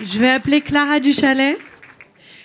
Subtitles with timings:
[0.00, 1.56] Je vais appeler Clara Duchalet.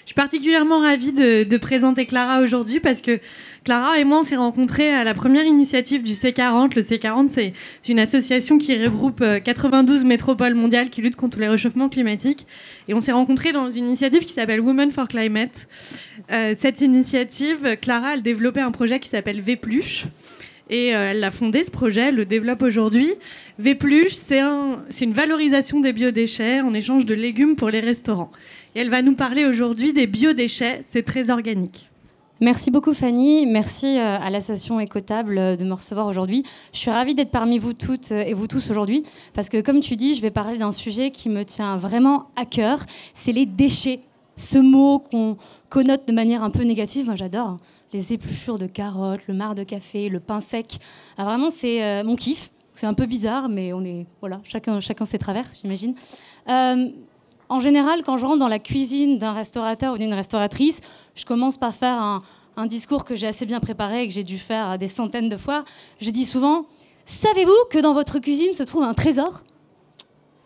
[0.02, 3.20] Je suis particulièrement ravie de, présenter Clara aujourd'hui parce que
[3.64, 6.76] Clara et moi, on s'est rencontrés à la première initiative du C40.
[6.76, 7.54] Le C40, c'est
[7.90, 12.46] une association qui regroupe 92 euh, métropoles mondiales qui luttent contre les réchauffements climatiques.
[12.88, 15.68] Et on s'est rencontrés dans une initiative qui s'appelle Women for Climate.
[16.32, 20.06] Euh, cette initiative, Clara, elle développait un projet qui s'appelle Vpluche.
[20.70, 23.14] Et euh, elle a fondé ce projet, elle le développe aujourd'hui.
[23.58, 28.30] Vpluche, c'est un, une valorisation des biodéchets en échange de légumes pour les restaurants.
[28.76, 31.90] Et elle va nous parler aujourd'hui des biodéchets, c'est très organique.
[32.42, 36.44] Merci beaucoup Fanny, merci euh, à l'association Écotable euh, de me recevoir aujourd'hui.
[36.72, 39.98] Je suis ravie d'être parmi vous toutes et vous tous aujourd'hui parce que comme tu
[39.98, 44.00] dis, je vais parler d'un sujet qui me tient vraiment à cœur, c'est les déchets.
[44.38, 45.36] Ce mot qu'on
[45.70, 47.58] connote de manière un peu négative, moi j'adore
[47.94, 50.80] les épluchures de carottes, le marc de café, le pain sec.
[51.18, 52.52] Ah, vraiment, c'est euh, mon kiff.
[52.74, 55.96] C'est un peu bizarre, mais on est voilà, chacun, chacun ses travers, j'imagine.
[56.48, 56.90] Euh,
[57.50, 60.82] en général, quand je rentre dans la cuisine d'un restaurateur ou d'une restauratrice,
[61.16, 62.22] je commence par faire un,
[62.68, 65.64] discours que j'ai assez bien préparé et que j'ai dû faire des centaines de fois.
[66.00, 66.66] Je dis souvent
[67.06, 69.42] Savez-vous que dans votre cuisine se trouve un trésor?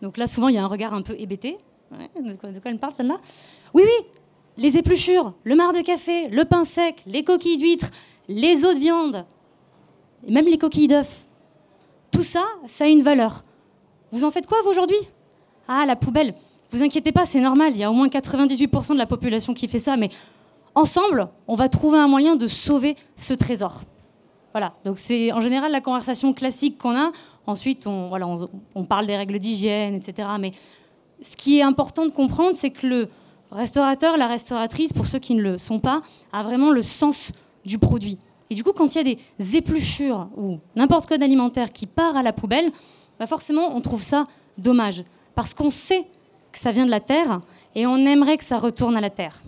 [0.00, 1.58] Donc là, souvent, il y a un regard un peu hébété.
[1.92, 3.18] de, quoi, de quoi elle me parle, celle-là?
[3.74, 4.06] Oui, oui,
[4.56, 7.90] les épluchures, le marc de café, le pain sec, les coquilles d'huîtres,
[8.28, 9.24] les os de viande,
[10.26, 11.26] et même les coquilles d'œufs.
[12.10, 13.42] Tout ça, ça a une valeur.
[14.12, 14.96] Vous en faites quoi, aujourd'hui?
[15.66, 16.34] Ah, la poubelle.
[16.70, 19.68] Vous inquiétez pas, c'est normal, il y a au moins 98% de la population qui
[19.68, 20.10] fait ça, mais
[20.74, 23.82] ensemble, on va trouver un moyen de sauver ce trésor.
[24.52, 27.10] Voilà, donc c'est en général la conversation classique qu'on a.
[27.46, 28.26] Ensuite, on, voilà,
[28.74, 30.28] on parle des règles d'hygiène, etc.
[30.38, 30.52] Mais
[31.20, 33.08] ce qui est important de comprendre, c'est que le,
[33.54, 36.00] restaurateur, la restauratrice, pour ceux qui ne le sont pas,
[36.32, 37.32] a vraiment le sens
[37.64, 38.18] du produit.
[38.50, 42.16] Et du coup, quand il y a des épluchures ou n'importe quoi d'alimentaire qui part
[42.16, 42.70] à la poubelle,
[43.18, 44.26] bah forcément, on trouve ça
[44.58, 45.04] dommage.
[45.34, 46.04] Parce qu'on sait
[46.52, 47.40] que ça vient de la terre
[47.74, 49.40] et on aimerait que ça retourne à la terre.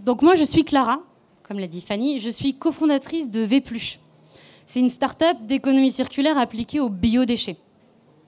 [0.00, 1.00] Donc moi, je suis Clara,
[1.42, 4.00] comme l'a dit Fanny, je suis cofondatrice de Vpluche.
[4.66, 7.56] C'est une start-up d'économie circulaire appliquée aux biodéchets.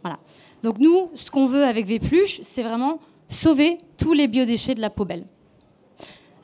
[0.03, 0.19] Voilà.
[0.63, 4.91] Donc nous, ce qu'on veut avec Vpluche, c'est vraiment sauver tous les biodéchets de la
[4.91, 5.27] poubelle.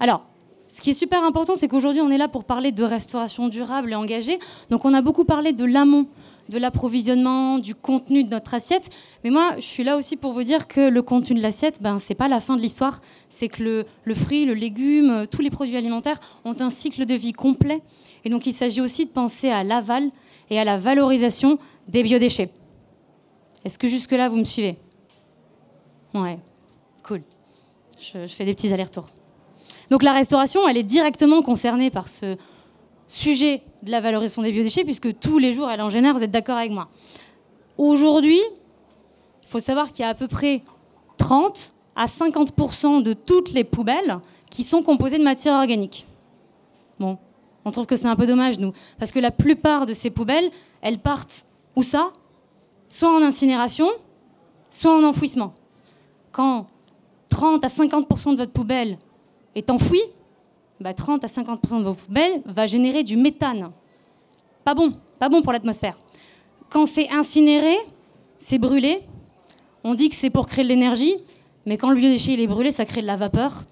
[0.00, 0.26] Alors,
[0.68, 3.92] ce qui est super important, c'est qu'aujourd'hui, on est là pour parler de restauration durable
[3.92, 4.38] et engagée.
[4.70, 6.06] Donc, on a beaucoup parlé de l'amont,
[6.48, 8.88] de l'approvisionnement, du contenu de notre assiette.
[9.22, 11.98] Mais moi, je suis là aussi pour vous dire que le contenu de l'assiette, ben,
[11.98, 13.02] ce n'est pas la fin de l'histoire.
[13.28, 17.14] C'est que le, le, fruit, le légume, tous les produits alimentaires ont un cycle de
[17.14, 17.82] vie complet.
[18.24, 20.10] Et donc, il s'agit aussi de penser à l'aval
[20.48, 22.48] et à la valorisation des biodéchets.
[23.64, 24.78] Est-ce que jusque-là, vous me suivez?
[26.14, 26.38] Ouais.
[27.02, 27.22] Cool.
[27.98, 29.08] Je, fais des petits allers-retours.
[29.90, 32.36] Donc la restauration, elle est directement concernée par ce
[33.08, 36.30] sujet de la valorisation des biodéchets, puisque tous les jours, elle en génère, vous êtes
[36.30, 36.88] d'accord avec moi.
[37.78, 38.40] Aujourd'hui,
[39.42, 40.62] il faut savoir qu'il y a à peu près
[41.18, 44.18] 30 à 50% de toutes les poubelles
[44.50, 46.06] qui sont composées de matière organique.
[46.98, 47.18] Bon,
[47.64, 50.50] on trouve que c'est un peu dommage, nous, parce que la plupart de ces poubelles,
[50.80, 51.46] elles partent
[51.76, 52.12] où ça?
[52.88, 53.88] Soit en incinération,
[54.68, 55.54] soit en enfouissement.
[56.32, 56.66] Quand
[57.42, 58.98] 30 à 50% de votre poubelle
[59.56, 60.04] est enfouie,
[60.78, 63.72] bah 30 à 50% de vos poubelles va générer du méthane.
[64.64, 65.98] Pas bon, pas bon pour l'atmosphère.
[66.70, 67.74] Quand c'est incinéré,
[68.38, 69.00] c'est brûlé.
[69.82, 71.16] On dit que c'est pour créer de l'énergie,
[71.66, 73.64] mais quand le biodéchet est brûlé, ça crée de la vapeur.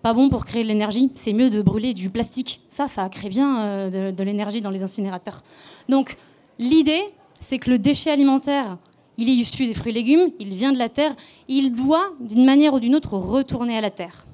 [0.00, 1.10] Pas bon pour créer de l'énergie.
[1.16, 2.60] C'est mieux de brûler du plastique.
[2.70, 5.42] Ça, ça crée bien euh, de l'énergie dans les incinérateurs.
[5.88, 6.16] Donc,
[6.60, 7.02] l'idée,
[7.40, 8.78] c'est que le déchet alimentaire
[9.18, 11.14] il est issu des fruits et légumes, il vient de la terre,
[11.48, 14.24] il doit, d'une manière ou d'une autre, retourner à la terre.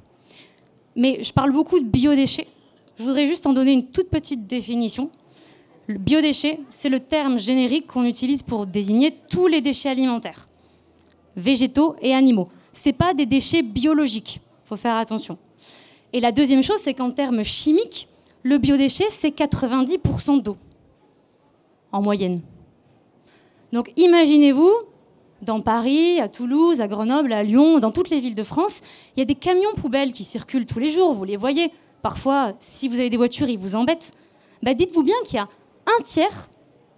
[0.95, 2.47] Mais je parle beaucoup de biodéchets.
[2.97, 5.11] Je voudrais juste en donner une toute petite définition.
[5.87, 10.49] Le biodéchet, c'est le terme générique qu'on utilise pour désigner tous les déchets alimentaires,
[11.34, 12.49] végétaux et animaux.
[12.72, 14.41] Ce pas des déchets biologiques.
[14.65, 15.39] Il faut faire attention.
[16.12, 18.06] Et la deuxième chose, c'est qu'en termes chimiques,
[18.43, 20.56] le biodéchet, c'est 90% d'eau,
[21.91, 22.41] en moyenne.
[23.74, 24.72] Donc imaginez-vous,
[25.42, 28.82] dans Paris, à Toulouse, à Grenoble, à Lyon, dans toutes les villes de France,
[29.16, 31.72] il y a des camions poubelles qui circulent tous les jours, vous les voyez.
[32.00, 34.12] Parfois, si vous avez des voitures, ils vous embêtent.
[34.62, 35.48] Bah, dites-vous bien qu'il y a
[35.88, 36.48] un tiers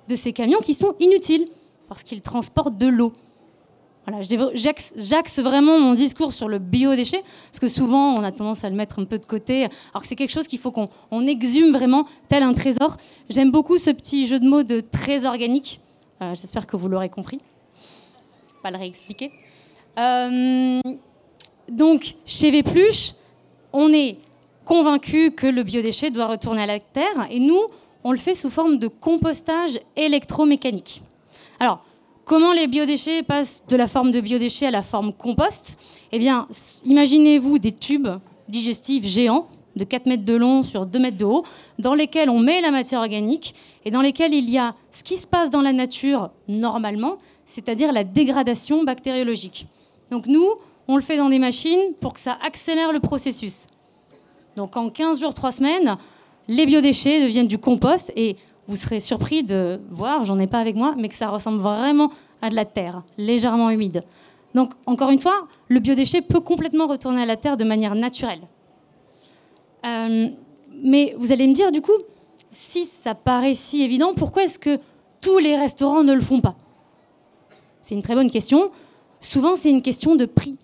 [0.07, 1.49] de ces camions qui sont inutiles
[1.89, 3.15] parce qu'ils transportent de l'eau.
[4.07, 8.71] Voilà, j'axe vraiment mon discours sur le biodéchet, parce que souvent on a tendance à
[8.71, 11.73] le mettre un peu de côté, alors que c'est quelque chose qu'il faut qu'on exhume
[11.73, 12.99] vraiment tel un trésor.
[13.31, 15.81] J'aime beaucoup ce petit jeu de mots de très organique,
[16.23, 17.39] euh, j'espère que vous l'aurez compris.
[18.63, 19.33] Pas le réexpliquer.
[19.99, 20.81] Euh,
[21.69, 23.15] donc, chez Vpluche,
[23.73, 24.19] on est
[24.65, 27.67] convaincu que le biodéchet doit retourner à la terre et nous,
[28.05, 31.03] on le fait sous forme de compostage électromécanique.
[31.61, 31.85] Alors,
[32.25, 35.79] comment les biodéchets passent de la forme de biodéchets à la forme compost?
[36.13, 36.49] Eh bien,
[36.85, 38.09] imaginez-vous des tubes
[38.49, 41.45] digestifs géants de 4 mètres de long sur 2 mètres de haut,
[41.79, 45.17] dans lesquels on met la matière organique et dans lesquels il y a ce qui
[45.17, 49.67] se passe dans la nature normalement, c'est-à-dire la dégradation bactériologique.
[50.11, 50.49] Donc nous,
[50.89, 53.67] on le fait dans des machines pour que ça accélère le processus.
[54.57, 55.97] Donc en 15 jours, 3 semaines,
[56.49, 58.37] les biodéchets deviennent du compost et
[58.69, 62.11] vous serez surpris de voir, j'en ai pas avec moi, mais que ça ressemble vraiment
[62.43, 64.03] à de la terre, légèrement humide.
[64.55, 68.41] Donc encore une fois, le biodéchet peut complètement retourner à la terre de manière naturelle.
[69.85, 70.29] Euh,
[70.83, 71.93] mais vous allez me dire, du coup,
[72.51, 74.79] si ça paraît si évident, pourquoi est-ce que
[75.21, 76.57] tous les restaurants ne le font pas?
[77.83, 78.71] C'est une très bonne question.
[79.21, 80.57] Souvent, c'est une question de prix.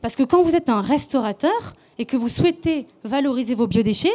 [0.00, 4.12] Parce que quand vous êtes un restaurateur et que vous souhaitez valoriser vos biodéchets,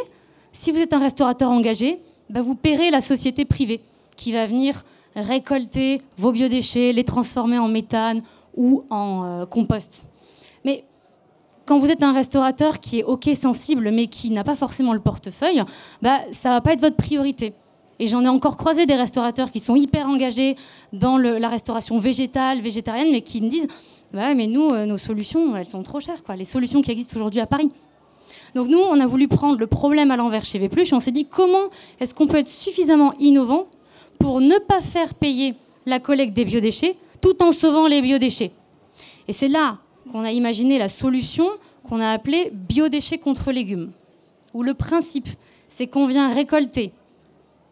[0.52, 2.00] si vous êtes un restaurateur engagé,
[2.30, 3.80] bah, vous paierez la société privée
[4.16, 4.84] qui va venir
[5.16, 8.22] récolter vos biodéchets, les transformer en méthane
[8.56, 10.04] ou en euh, compost.
[11.68, 15.00] Quand vous êtes un restaurateur qui est OK sensible mais qui n'a pas forcément le
[15.00, 15.62] portefeuille,
[16.00, 17.52] bah, ça va pas être votre priorité.
[17.98, 20.56] Et j'en ai encore croisé des restaurateurs qui sont hyper engagés
[20.94, 23.66] dans la restauration végétale, végétarienne, mais qui me disent
[24.14, 26.36] bah, mais nous, euh, nos solutions, elles sont trop chères, quoi.
[26.36, 27.70] les solutions qui existent aujourd'hui à Paris.
[28.54, 31.12] Donc nous, on a voulu prendre le problème à l'envers chez V+, et on s'est
[31.12, 31.68] dit comment
[32.00, 33.66] est-ce qu'on peut être suffisamment innovant
[34.18, 35.54] pour ne pas faire payer
[35.84, 38.52] la collecte des biodéchets tout en sauvant les biodéchets?
[39.26, 39.76] Et c'est là
[40.08, 41.48] qu'on a imaginé la solution
[41.88, 43.92] qu'on a appelée biodéchets contre légumes,
[44.54, 45.28] où le principe,
[45.68, 46.92] c'est qu'on vient récolter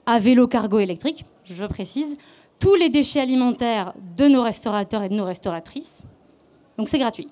[0.07, 2.17] à vélo cargo électrique, je précise,
[2.61, 6.03] tous les déchets alimentaires de nos restaurateurs et de nos restauratrices.
[6.79, 7.29] Donc c'est gratuit.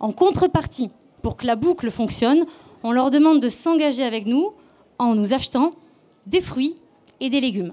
[0.00, 0.90] En contrepartie,
[1.22, 2.44] pour que la boucle fonctionne,
[2.82, 4.52] on leur demande de s'engager avec nous
[4.98, 5.72] en nous achetant
[6.26, 6.76] des fruits
[7.20, 7.72] et des légumes.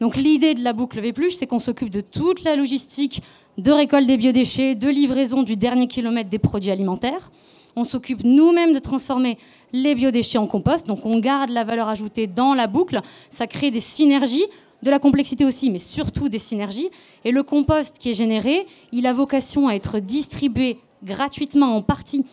[0.00, 3.22] Donc l'idée de la boucle V+, c'est qu'on s'occupe de toute la logistique
[3.58, 7.30] de récolte des biodéchets, de livraison du dernier kilomètre des produits alimentaires.
[7.76, 9.38] On s'occupe nous-mêmes de transformer
[9.72, 13.70] les biodéchets en compost, donc on garde la valeur ajoutée dans la boucle, ça crée
[13.70, 14.44] des synergies,
[14.82, 16.90] de la complexité aussi, mais surtout des synergies.
[17.24, 22.24] Et le compost qui est généré, il a vocation à être distribué gratuitement en partie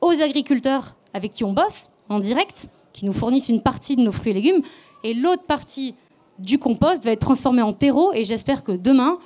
[0.00, 4.12] aux agriculteurs avec qui on bosse en direct, qui nous fournissent une partie de nos
[4.12, 4.62] fruits et légumes,
[5.02, 5.94] et l'autre partie
[6.38, 9.18] du compost va être transformée en terreau, et j'espère que demain,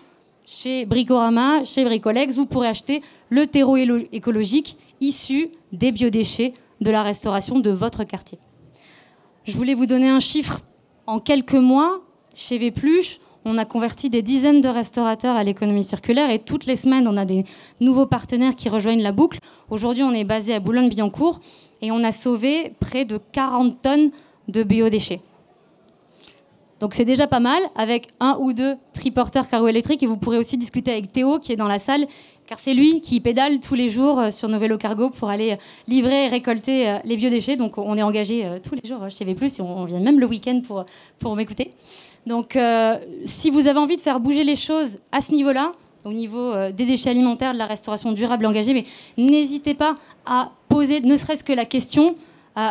[0.49, 7.03] chez Bricorama, chez Bricolex, vous pourrez acheter le terreau écologique issu des biodéchets de la
[7.03, 8.39] restauration de votre quartier.
[9.45, 10.61] Je voulais vous donner un chiffre.
[11.07, 12.01] En quelques mois,
[12.35, 16.77] chez Vépluche, on a converti des dizaines de restaurateurs à l'économie circulaire et toutes les
[16.77, 17.45] semaines, on a des
[17.81, 19.39] nouveaux partenaires qui rejoignent la boucle.
[19.69, 21.41] Aujourd'hui, on est basé à Boulogne-Billancourt
[21.83, 24.11] et on a sauvé près de 40 tonnes
[24.49, 25.21] de biodéchets.
[26.81, 30.39] Donc c'est déjà pas mal avec un ou deux triporteurs cargo électriques et vous pourrez
[30.39, 32.07] aussi discuter avec Théo qui est dans la salle
[32.49, 35.53] car c'est lui qui pédale tous les jours euh, sur nos vélos cargo pour aller
[35.53, 37.57] euh, livrer et récolter euh, les biodéchets.
[37.57, 40.63] Donc on est engagé tous les jours chez V+, et on vient même le week-end
[40.67, 40.87] pour,
[41.19, 41.73] pour m'écouter.
[42.27, 42.59] Donc
[43.25, 45.73] si vous avez envie de faire bouger les choses à ce niveau-là,
[46.05, 48.85] au niveau des déchets alimentaires, de la restauration durable engagée, mais
[49.17, 49.97] n'hésitez pas
[50.27, 52.17] à poser ne serait-ce que la question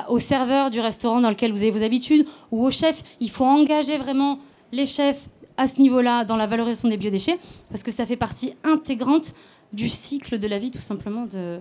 [0.09, 3.03] au serveur du restaurant dans lequel vous avez vos habitudes ou au chef.
[3.19, 4.39] Il faut engager vraiment
[4.71, 7.37] les chefs à ce niveau-là dans la valorisation des biodéchets
[7.69, 9.33] parce que ça fait partie intégrante
[9.73, 11.59] du cycle de la vie tout simplement de,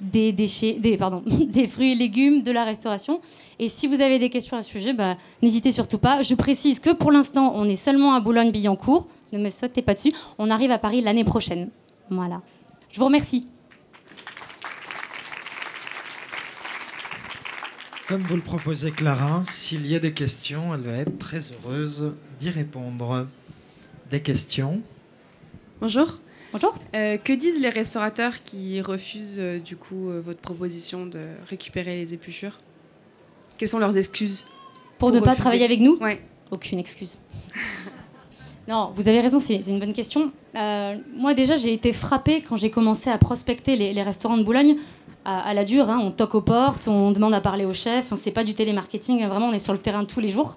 [0.00, 3.20] des déchets, des, pardon, des fruits et légumes, de la restauration.
[3.58, 6.22] Et si vous avez des questions à ce sujet, bah, n'hésitez surtout pas.
[6.22, 9.06] Je précise que pour l'instant, on est seulement à Boulogne-Billancourt.
[9.32, 10.12] Ne me sautez pas dessus.
[10.38, 11.70] On arrive à Paris l'année prochaine.
[12.10, 12.42] Voilà.
[12.90, 13.46] Je vous remercie.
[18.08, 22.12] Comme vous le proposez, Clara, s'il y a des questions, elle va être très heureuse
[22.38, 23.26] d'y répondre.
[24.12, 24.80] Des questions
[25.80, 26.20] Bonjour.
[26.52, 26.76] Bonjour.
[26.94, 31.96] Euh, que disent les restaurateurs qui refusent euh, du coup euh, votre proposition de récupérer
[31.96, 32.60] les épluchures?
[33.58, 34.46] Quelles sont leurs excuses
[35.00, 35.96] Pour, ne pas travailler avec nous?
[35.96, 36.22] Ouais.
[36.52, 37.18] Aucune excuse.
[38.68, 40.32] non, vous avez raison, c'est une bonne question.
[40.54, 44.76] moi déjà, j'ai été frappée quand j'ai commencé à prospecter les restaurants de Boulogne
[45.26, 45.90] à, la dure.
[45.90, 46.00] Hein.
[46.00, 48.12] On toque aux portes, on demande à parler au chef.
[48.14, 50.56] c'est pas du télémarketing, vraiment, on est sur le terrain tous les jours.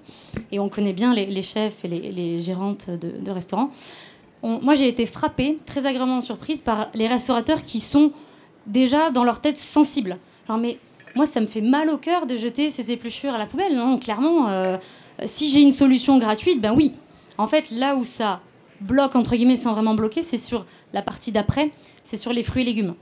[0.52, 3.72] Et on connaît bien les, chefs et les, gérantes de, restaurants.
[4.44, 8.12] moi, j'ai été frappée, très agréablement surprise par les restaurateurs qui sont
[8.68, 10.18] déjà dans leur tête sensibles.
[10.48, 10.78] Alors, mais
[11.16, 13.76] moi, ça me fait mal au cœur de jeter ces épluchures à la poubelle.
[13.76, 14.78] Non, clairement, euh,
[15.26, 16.94] si j'ai une solution gratuite, ben oui.
[17.40, 18.42] En fait, là où ça
[18.82, 21.72] bloque, entre guillemets, sans vraiment bloquer, c'est sur la partie d'après,
[22.04, 22.96] c'est sur les fruits et légumes.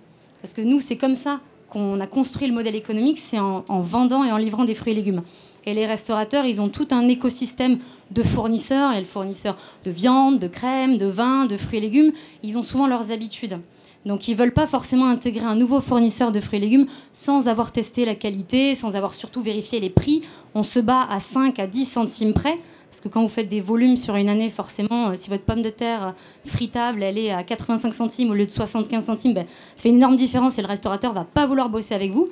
[0.44, 1.40] Parce que nous, c'est comme ça
[1.72, 4.96] qu'on a construit le modèle économique, c'est en, vendant et en livrant des fruits et
[4.96, 5.24] légumes.
[5.66, 7.80] Et les restaurateurs, ils ont tout un écosystème
[8.12, 8.92] de fournisseurs.
[8.92, 12.12] A le fournisseur de viande, de crème, de vin, de fruits et légumes.
[12.44, 13.60] Ils ont souvent leurs habitudes.
[14.06, 17.50] Donc ils ne veulent pas forcément intégrer un nouveau fournisseur de fruits et légumes sans
[17.50, 20.22] avoir testé la qualité, sans avoir surtout vérifié les prix.
[20.54, 22.58] On se bat à 5 à 10 centimes près.
[22.90, 25.62] Parce que quand vous faites des volumes sur une année, forcément, euh, si votre pomme
[25.62, 26.12] de terre euh,
[26.50, 29.96] fritable, elle est à 85 centimes au lieu de 75 centimes, ben, ça fait une
[29.96, 32.30] énorme différence et le restaurateur va pas vouloir bosser avec vous.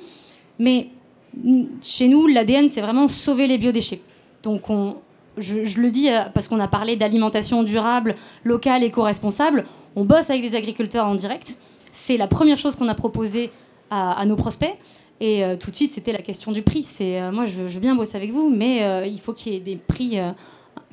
[0.58, 0.88] Mais
[1.36, 4.00] mm, chez nous, l'ADN, c'est vraiment sauver les biodéchets.
[4.42, 4.96] Donc on,
[5.38, 9.64] je, le dis euh, parce qu'on a parlé d'alimentation durable, locale, éco-responsable.
[9.94, 11.58] On bosse avec des agriculteurs en direct.
[11.92, 13.50] C'est la première chose qu'on a proposée
[13.90, 14.74] à, nos prospects.
[15.20, 16.82] Et tout de suite, c'était la question du prix.
[16.82, 19.76] C'est moi, je veux, bien bosser avec vous, mais il faut qu'il y ait des
[19.76, 20.18] prix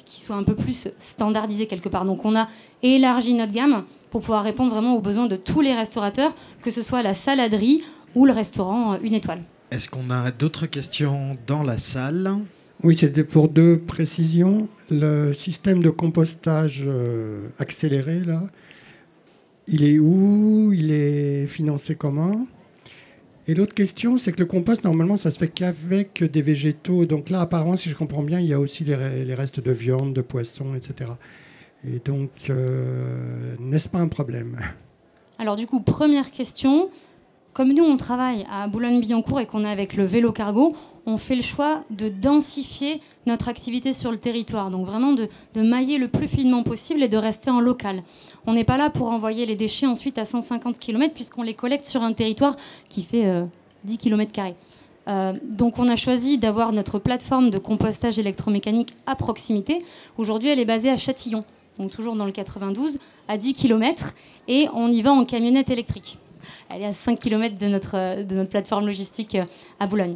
[0.06, 2.06] qui soit un peu plus standardisé quelque part.
[2.06, 2.48] Donc on a
[2.84, 6.82] élargi notre gamme pour pouvoir répondre vraiment aux besoins de tous les restaurateurs, que ce
[6.84, 9.42] soit la saladerie ou le restaurant euh, une étoile.
[9.72, 12.32] Est-ce qu'on a d'autres questions dans la salle?
[12.84, 14.68] Oui, c'était pour deux précisions.
[14.92, 18.44] Le système de compostage euh, accéléré, là,
[19.68, 20.74] il est où?
[20.74, 22.46] Il est financé comment?
[23.48, 27.06] Et l'autre question, c'est que le compost, normalement, ça se fait qu'avec des végétaux.
[27.06, 28.96] Donc là, apparemment, si je comprends bien, il y a aussi les,
[29.34, 31.12] restes de viande, de poisson, etc.
[31.86, 34.58] Et donc, euh, n'est-ce pas un problème?
[35.40, 36.90] Alors du coup, première question,
[37.54, 41.36] comme nous, on travaille à Boulogne-Billancourt et qu'on est avec le vélo cargo, on fait
[41.36, 44.72] le choix de densifier notre activité sur le territoire.
[44.72, 45.30] Donc vraiment de,
[45.62, 48.02] mailler le plus finement possible et de rester en local.
[48.48, 51.86] On n'est pas là pour envoyer les déchets ensuite à 150 km puisqu'on les collecte
[51.86, 52.56] sur un territoire
[52.90, 53.44] qui fait
[53.84, 54.32] 10 km.
[55.08, 59.80] Euh, donc on a choisi d'avoir notre plateforme de compostage électromécanique à proximité.
[60.18, 61.44] Aujourd'hui, elle est basée à Châtillon,
[61.78, 64.14] donc toujours dans le 92, à 10 km,
[64.48, 66.20] et on y va en camionnette électrique.
[66.70, 69.46] Elle est à 5 km de notre, de notre plateforme logistique euh,
[69.80, 70.16] à Boulogne.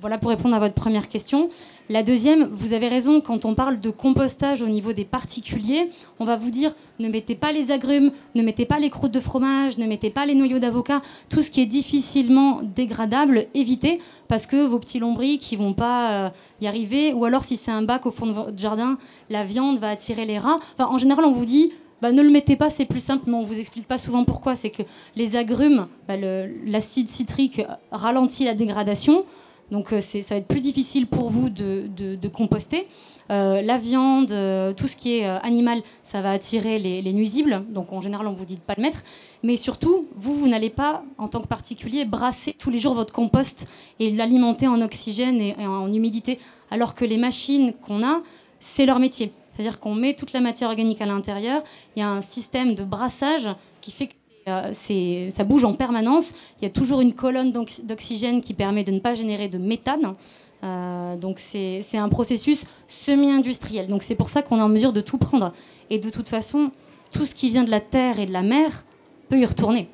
[0.00, 1.50] Voilà pour répondre à votre première question.
[1.88, 5.88] La deuxième, vous avez raison, quand on parle de compostage au niveau des particuliers,
[6.20, 9.20] on va vous dire ne mettez pas les agrumes, ne mettez pas les croûtes de
[9.20, 14.46] fromage, ne mettez pas les noyaux d'avocat, tout ce qui est difficilement dégradable, évitez, parce
[14.46, 17.82] que vos petits lombrics, ils vont pas euh, y arriver, ou alors si c'est un
[17.82, 18.98] bac au fond de votre jardin,
[19.30, 20.60] la viande va attirer les rats.
[20.78, 23.42] en général, on vous dit bah, ne le mettez pas, c'est plus simple, mais on
[23.42, 24.54] vous explique pas souvent pourquoi.
[24.54, 24.82] C'est que
[25.16, 29.24] les agrumes, bah, l'acide citrique ralentit la dégradation.
[29.70, 32.86] Donc euh, ça va être plus difficile pour vous de, composter.
[33.30, 37.64] Euh, la viande, euh, tout ce qui est animal, ça va attirer les, nuisibles.
[37.70, 39.02] Donc en général, on vous dit de pas le mettre.
[39.42, 43.12] Mais surtout, vous, vous n'allez pas, en tant que particulier, brasser tous les jours votre
[43.12, 46.38] compost et l'alimenter en oxygène et en humidité.
[46.70, 48.22] Alors que les machines qu'on a,
[48.60, 49.32] c'est leur métier.
[49.58, 51.64] C'est-à-dire qu'on met toute la matière organique à l'intérieur.
[51.96, 53.48] Il y a un système de brassage
[53.80, 54.14] qui fait que
[54.46, 56.34] euh, ça bouge en permanence.
[56.60, 60.14] Il y a toujours une colonne d'oxygène qui permet de ne pas générer de méthane.
[60.62, 63.88] Euh, donc c'est un processus semi-industriel.
[63.88, 65.52] Donc c'est pour ça qu'on est en mesure de tout prendre.
[65.90, 66.70] Et de toute façon,
[67.10, 68.84] tout ce qui vient de la terre et de la mer
[69.28, 69.88] peut y retourner,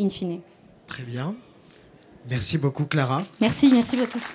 [0.00, 0.40] in fine.
[0.86, 1.36] Très bien.
[2.30, 3.22] Merci beaucoup Clara.
[3.38, 4.32] Merci, merci à tous.